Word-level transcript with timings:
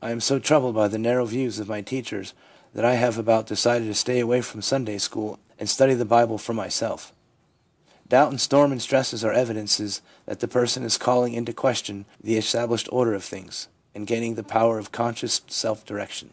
I 0.00 0.12
am 0.12 0.20
so 0.20 0.38
troubled 0.38 0.76
by 0.76 0.86
the 0.86 0.96
narrow 0.96 1.24
views 1.26 1.58
of 1.58 1.68
my 1.68 1.80
teachers 1.80 2.34
that 2.72 2.84
I 2.84 2.94
have 2.94 3.18
about 3.18 3.48
decided 3.48 3.86
to 3.88 3.94
stay 3.94 4.20
away 4.20 4.40
from 4.40 4.62
Sunday 4.62 4.96
school 4.98 5.40
and 5.58 5.68
study 5.68 5.92
the 5.92 6.04
Bible 6.04 6.38
for 6.38 6.54
myself/ 6.54 7.12
Doubt 8.08 8.30
and 8.30 8.40
storm 8.40 8.70
and 8.70 8.80
stress 8.80 9.12
are 9.24 9.32
evidences 9.32 10.02
that 10.24 10.38
the 10.38 10.46
person 10.46 10.84
is 10.84 10.96
calling 10.96 11.32
into 11.32 11.52
question 11.52 12.04
the 12.22 12.36
established 12.36 12.88
order 12.92 13.12
of 13.14 13.24
things, 13.24 13.66
and 13.92 14.06
gaining 14.06 14.36
the 14.36 14.44
power 14.44 14.78
of 14.78 14.92
conscious 14.92 15.40
self 15.48 15.84
direction. 15.84 16.30